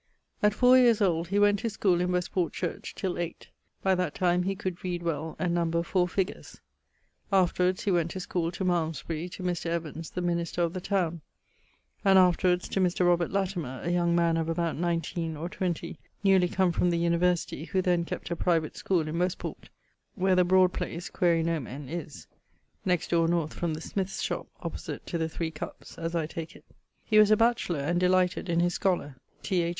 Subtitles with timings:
[0.01, 0.03] _>
[0.41, 3.49] At four yeares old[FO] he went to schoole in Westport church, till eight;
[3.83, 6.59] by that time he could read well, and number four figures.
[7.31, 9.67] Afterwards he went to schoole to Malmesbury, to Mr.
[9.67, 11.21] Evans, the minister of the towne;
[12.03, 13.05] and afterwards to Mr.
[13.05, 17.65] Robert Latimer, a young man of about nineteen or twenty, newly come from the University,
[17.65, 19.69] who then kept a private schoole in Westport,
[20.15, 22.25] where the broad place (quaere nomen) is,
[22.85, 26.55] next dore north from the smyth's shop, opposite to the Three Cuppes (as I take
[26.55, 26.65] it).
[27.05, 29.61] He was a batchelour and delighted in his scholar, T.
[29.61, 29.69] H.'